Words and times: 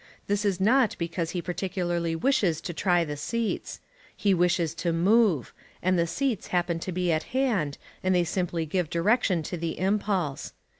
This 0.25 0.45
is 0.45 0.59
not 0.59 0.95
because 0.97 1.29
he 1.29 1.43
particularly 1.43 2.15
wishes 2.15 2.59
to 2.61 2.73
try 2.73 3.03
the 3.05 3.15
seats. 3.15 3.79
He 4.17 4.33
wishes 4.33 4.73
to 4.73 4.91
move, 4.91 5.53
and 5.79 5.95
the 5.99 6.07
seats 6.07 6.47
happen 6.47 6.79
to 6.79 6.91
be 6.91 7.11
at 7.11 7.21
hand, 7.37 7.77
and 8.01 8.15
they 8.15 8.23
simply 8.23 8.65
give 8.65 8.89
direction 8.89 9.43
to 9.43 9.57
the 9.57 9.77
impulse. 9.77 10.53